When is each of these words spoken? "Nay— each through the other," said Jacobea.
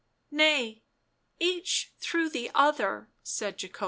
"Nay— 0.43 0.81
each 1.39 1.93
through 1.99 2.29
the 2.31 2.49
other," 2.55 3.11
said 3.21 3.59
Jacobea. 3.59 3.79